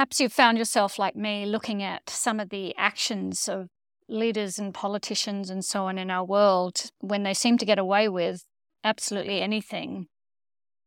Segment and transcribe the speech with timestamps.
[0.00, 3.68] Perhaps you've found yourself, like me, looking at some of the actions of
[4.08, 8.08] leaders and politicians and so on in our world when they seem to get away
[8.08, 8.46] with
[8.82, 10.06] absolutely anything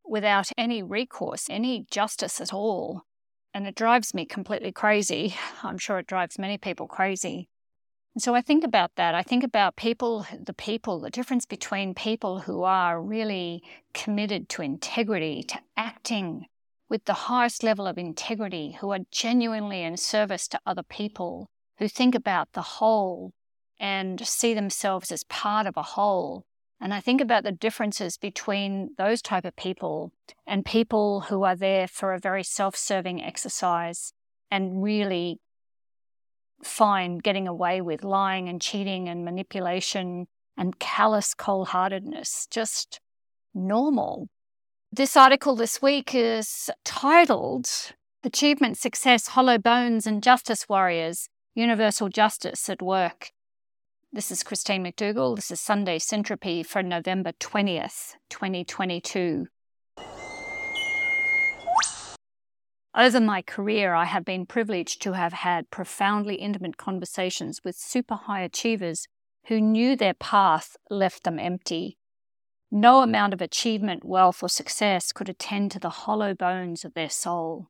[0.03, 3.03] without any recourse, any justice at all.
[3.53, 5.35] And it drives me completely crazy.
[5.61, 7.49] I'm sure it drives many people crazy.
[8.15, 9.13] And so I think about that.
[9.13, 13.61] I think about people, the people, the difference between people who are really
[13.93, 16.47] committed to integrity, to acting
[16.93, 21.87] with the highest level of integrity, who are genuinely in service to other people, who
[21.87, 23.33] think about the whole
[23.79, 26.45] and see themselves as part of a whole.
[26.79, 30.11] And I think about the differences between those type of people
[30.45, 34.13] and people who are there for a very self-serving exercise
[34.51, 35.39] and really
[36.63, 42.99] find getting away with lying and cheating and manipulation and callous cold heartedness just
[43.51, 44.27] normal.
[44.95, 47.67] This article this week is titled
[48.23, 53.31] Achievement, Success, Hollow Bones, and Justice Warriors Universal Justice at Work.
[54.11, 55.35] This is Christine McDougall.
[55.35, 59.47] This is Sunday Syntropy for November 20th, 2022.
[62.95, 68.13] Over my career, I have been privileged to have had profoundly intimate conversations with super
[68.13, 69.07] high achievers
[69.47, 71.97] who knew their path left them empty.
[72.75, 77.07] No amount of achievement, wealth, or success could attend to the hollow bones of their
[77.07, 77.67] soul.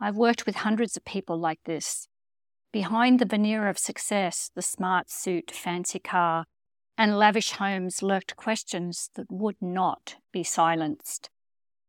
[0.00, 2.08] I've worked with hundreds of people like this.
[2.72, 6.46] Behind the veneer of success, the smart suit, fancy car,
[6.98, 11.30] and lavish homes lurked questions that would not be silenced.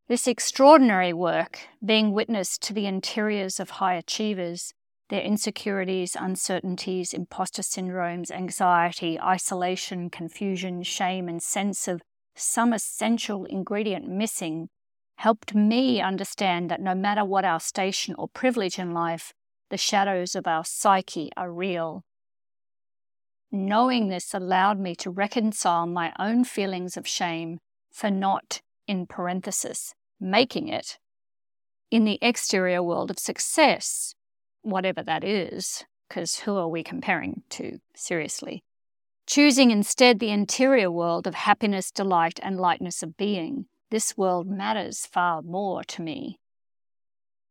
[0.07, 4.75] This extraordinary work, being witness to the interiors of high achievers,
[5.09, 12.03] their insecurities, uncertainties, imposter syndromes, anxiety, isolation, confusion, shame, and sense of
[12.35, 14.69] some essential ingredient missing,
[15.15, 19.33] helped me understand that no matter what our station or privilege in life,
[19.69, 22.03] the shadows of our psyche are real.
[23.51, 27.59] Knowing this allowed me to reconcile my own feelings of shame
[27.91, 30.97] for not, in parenthesis, making it
[31.91, 34.15] in the exterior world of success,
[34.61, 38.63] whatever that is, because who are we comparing to, seriously?
[39.27, 45.05] Choosing instead the interior world of happiness, delight, and lightness of being, this world matters
[45.05, 46.39] far more to me.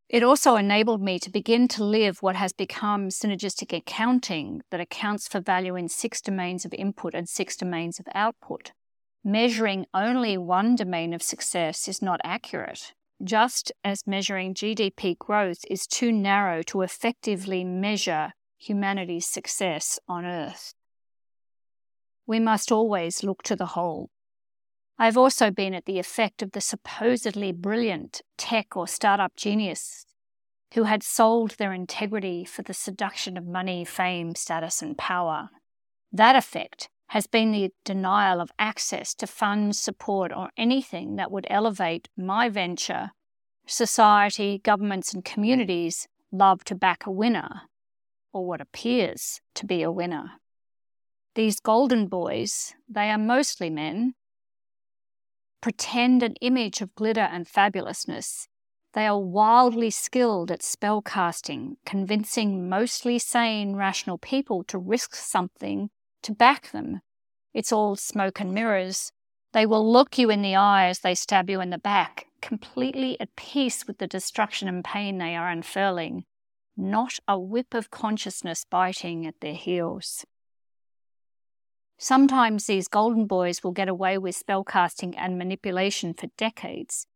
[0.08, 5.28] It also enabled me to begin to live what has become synergistic accounting that accounts
[5.28, 8.72] for value in six domains of input and six domains of output
[9.25, 15.87] measuring only one domain of success is not accurate, just as measuring GDP growth is
[15.87, 20.75] too narrow to effectively measure humanity's success on Earth.
[22.30, 24.08] We must always look to the whole.
[24.96, 30.06] I've also been at the effect of the supposedly brilliant tech or startup genius
[30.74, 35.50] who had sold their integrity for the seduction of money, fame, status, and power.
[36.12, 41.48] That effect has been the denial of access to funds, support, or anything that would
[41.50, 43.10] elevate my venture.
[43.66, 47.62] Society, governments, and communities love to back a winner,
[48.32, 50.39] or what appears to be a winner.
[51.34, 54.14] These golden boys, they are mostly men,
[55.60, 58.48] pretend an image of glitter and fabulousness.
[58.94, 65.90] They are wildly skilled at spell casting, convincing mostly sane, rational people to risk something
[66.22, 67.00] to back them.
[67.54, 69.12] It's all smoke and mirrors.
[69.52, 73.20] They will look you in the eye as they stab you in the back, completely
[73.20, 76.24] at peace with the destruction and pain they are unfurling,
[76.76, 80.24] not a whip of consciousness biting at their heels.
[82.03, 87.06] Sometimes these golden boys will get away with spellcasting and manipulation for decades,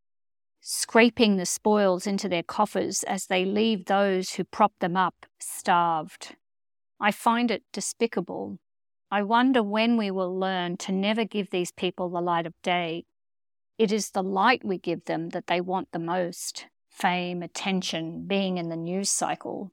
[0.61, 6.37] scraping the spoils into their coffers as they leave those who prop them up starved.
[7.01, 8.59] I find it despicable
[9.11, 13.05] I wonder when we will learn to never give these people the light of day.
[13.79, 18.59] It is the light we give them that they want the most fame, attention, being
[18.59, 19.71] in the news cycle.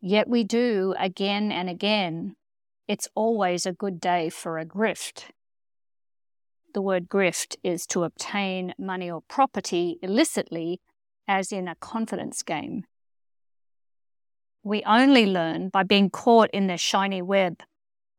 [0.00, 2.36] Yet we do again and again.
[2.88, 5.30] It's always a good day for a grift.
[6.72, 10.80] The word grift is to obtain money or property illicitly,
[11.26, 12.84] as in a confidence game.
[14.62, 17.62] We only learn by being caught in the shiny web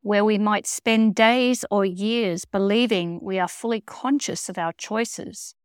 [0.01, 5.55] where we might spend days or years believing we are fully conscious of our choices,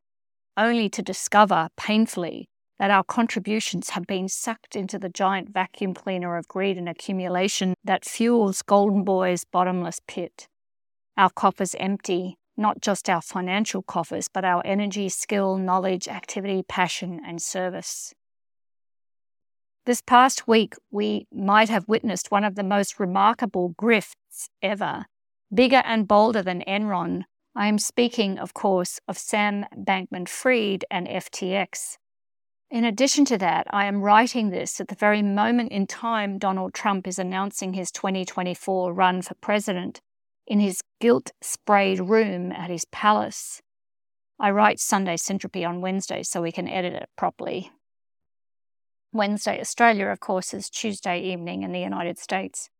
[0.57, 2.49] only to discover painfully
[2.83, 7.75] that our contributions have been sucked into the giant vacuum cleaner of greed and accumulation
[7.85, 10.49] that fuels Golden Boy's bottomless pit.
[11.17, 17.21] Our coffers empty, not just our financial coffers, but our energy, skill, knowledge, activity, passion,
[17.25, 18.15] and service.
[19.87, 25.07] This past week, we might have witnessed one of the most remarkable grifts ever,
[25.55, 27.23] bigger and bolder than Enron.
[27.55, 31.99] I am speaking, of course, of Sam Bankman Fried and FTX.
[32.73, 36.73] In addition to that, I am writing this at the very moment in time Donald
[36.73, 40.01] Trump is announcing his 2024 run for president
[40.47, 43.61] in his gilt sprayed room at his palace.
[44.41, 47.71] I write Sunday Syntropy on Wednesday so we can edit it properly.
[49.13, 52.71] Wednesday, Australia, of course, is Tuesday evening in the United States.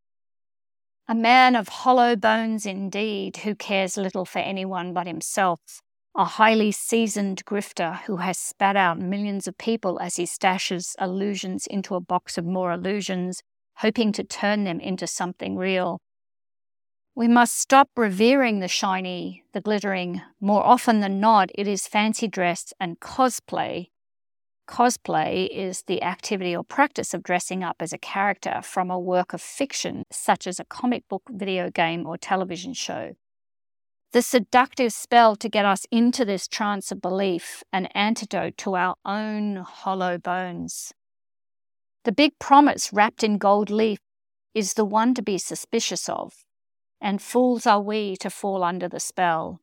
[1.07, 5.82] A man of hollow bones indeed, who cares little for anyone but himself.
[6.15, 11.65] A highly seasoned grifter who has spat out millions of people as he stashes illusions
[11.65, 13.41] into a box of more illusions,
[13.77, 15.99] hoping to turn them into something real.
[17.15, 20.21] We must stop revering the shiny, the glittering.
[20.39, 23.87] More often than not, it is fancy dress and cosplay
[24.67, 29.33] Cosplay is the activity or practice of dressing up as a character from a work
[29.33, 33.13] of fiction, such as a comic book, video game, or television show.
[34.13, 38.93] The seductive spell to get us into this trance of belief, an antidote to our
[39.03, 40.93] own hollow bones.
[42.03, 43.97] The big promise wrapped in gold leaf
[44.53, 46.45] is the one to be suspicious of,
[47.01, 49.61] and fools are we to fall under the spell.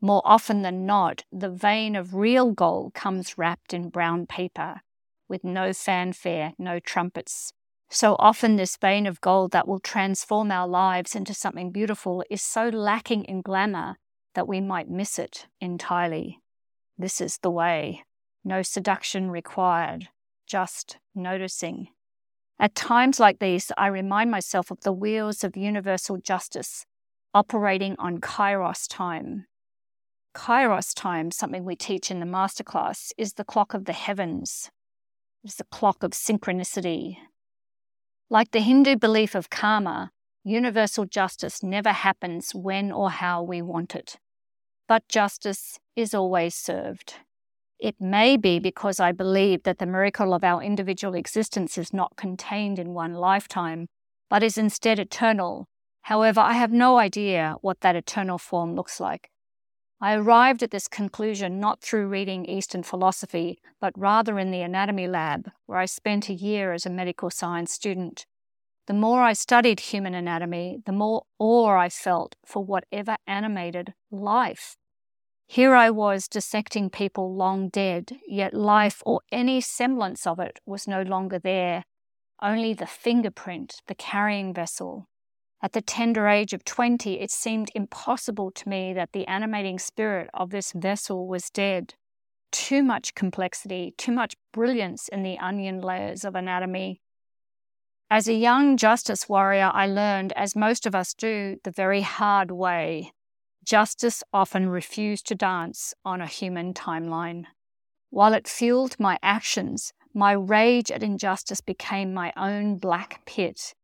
[0.00, 4.80] More often than not, the vein of real gold comes wrapped in brown paper,
[5.28, 7.52] with no fanfare, no trumpets.
[7.90, 12.40] So often, this vein of gold that will transform our lives into something beautiful is
[12.40, 13.96] so lacking in glamour
[14.34, 16.38] that we might miss it entirely.
[16.96, 18.04] This is the way.
[18.44, 20.08] No seduction required,
[20.46, 21.88] just noticing.
[22.60, 26.86] At times like these, I remind myself of the wheels of universal justice
[27.34, 29.46] operating on kairos time,
[30.34, 34.70] Kairos time, something we teach in the masterclass, is the clock of the heavens.
[35.42, 37.16] It's the clock of synchronicity.
[38.32, 40.12] Like the Hindu belief of karma,
[40.44, 44.18] universal justice never happens when or how we want it.
[44.86, 47.14] But justice is always served.
[47.80, 52.14] It may be because I believe that the miracle of our individual existence is not
[52.14, 53.88] contained in one lifetime,
[54.28, 55.66] but is instead eternal.
[56.02, 59.30] However, I have no idea what that eternal form looks like.
[60.02, 65.06] I arrived at this conclusion not through reading Eastern philosophy, but rather in the anatomy
[65.06, 68.24] lab, where I spent a year as a medical science student.
[68.86, 74.76] The more I studied human anatomy, the more awe I felt for whatever animated life.
[75.46, 80.88] Here I was dissecting people long dead, yet life or any semblance of it was
[80.88, 81.84] no longer there,
[82.40, 85.09] only the fingerprint, the carrying vessel,
[85.62, 90.30] at the tender age of 20, it seemed impossible to me that the animating spirit
[90.32, 91.94] of this vessel was dead.
[92.50, 97.02] Too much complexity, too much brilliance in the onion layers of anatomy.
[98.10, 102.50] As a young justice warrior, I learned, as most of us do, the very hard
[102.50, 103.12] way.
[103.62, 107.44] Justice often refused to dance on a human timeline.
[108.08, 113.74] While it fueled my actions, my rage at injustice became my own black pit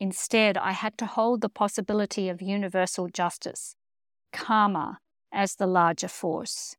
[0.00, 3.76] Instead, I had to hold the possibility of universal justice,
[4.32, 4.98] karma,
[5.32, 6.76] as the larger force.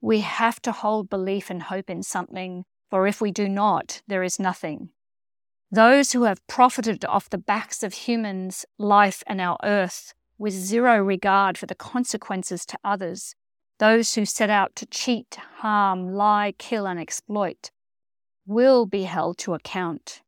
[0.00, 4.22] We have to hold belief and hope in something, for if we do not, there
[4.22, 4.90] is nothing.
[5.70, 10.98] Those who have profited off the backs of humans, life, and our earth with zero
[10.98, 13.34] regard for the consequences to others,
[13.78, 17.70] those who set out to cheat, harm, lie, kill, and exploit,
[18.46, 20.22] will be held to account,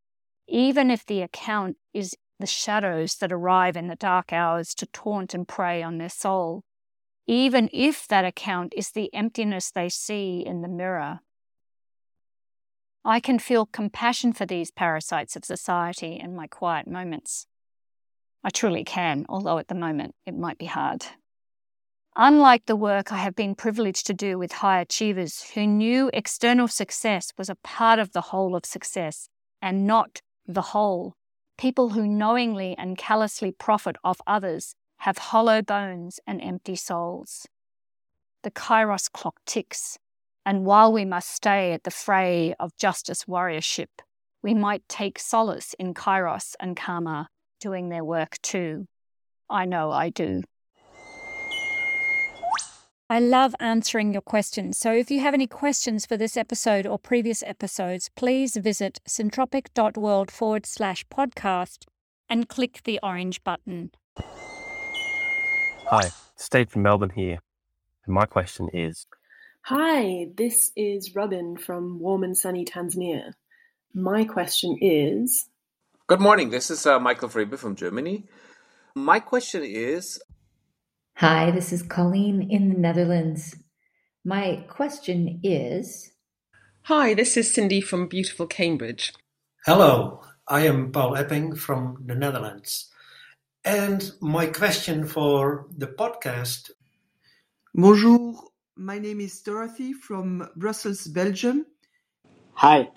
[0.46, 5.34] even if the account is the shadows that arrive in the dark hours to taunt
[5.34, 6.64] and prey on their soul,
[7.26, 11.20] even if that account is the emptiness they see in the mirror.
[13.04, 17.46] I can feel compassion for these parasites of society in my quiet moments.
[18.44, 21.06] I truly can, although at the moment it might be hard.
[22.14, 26.68] Unlike the work I have been privileged to do with high achievers who knew external
[26.68, 29.28] success was a part of the whole of success
[29.62, 31.16] and not the whole,
[31.62, 37.46] People who knowingly and callously profit off others have hollow bones and empty souls.
[38.42, 39.96] The Kairos clock ticks,
[40.44, 44.02] and while we must stay at the fray of justice warriorship,
[44.42, 47.28] we might take solace in Kairos and Karma
[47.60, 48.88] doing their work too.
[49.48, 50.42] I know I do.
[53.12, 54.78] I love answering your questions.
[54.78, 60.30] So if you have any questions for this episode or previous episodes, please visit syntropic.world
[60.30, 61.84] forward slash podcast
[62.30, 63.90] and click the orange button.
[64.16, 67.40] Hi, Steve from Melbourne here.
[68.06, 69.06] And my question is
[69.64, 73.34] Hi, this is Robin from warm and sunny Tanzania.
[73.92, 75.50] My question is
[76.06, 76.48] Good morning.
[76.48, 78.24] This is uh, Michael Frebe from Germany.
[78.94, 80.18] My question is
[81.22, 83.54] Hi, this is Colleen in the Netherlands.
[84.24, 86.10] My question is
[86.90, 89.14] Hi, this is Cindy from beautiful Cambridge.
[89.64, 92.90] Hello, I am Paul Epping from the Netherlands.
[93.64, 96.72] And my question for the podcast
[97.72, 98.42] Bonjour,
[98.74, 101.66] my name is Dorothy from Brussels, Belgium.
[102.54, 102.90] Hi,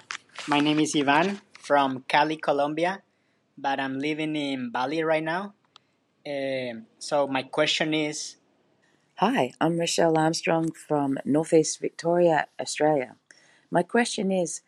[0.47, 3.03] my name is Ivan from Cali, Colombia,
[3.55, 5.53] but I'm living in Bali right now.
[6.25, 8.37] Uh, so my question is
[9.17, 13.15] Hi, I'm Rochelle Armstrong from Northeast Victoria, Australia.
[13.69, 14.61] My question is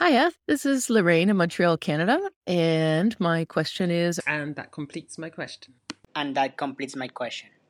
[0.00, 5.28] Hiya, this is Lorraine in Montreal, Canada, and my question is And that completes my
[5.28, 5.74] question.
[6.14, 7.50] And that completes my question.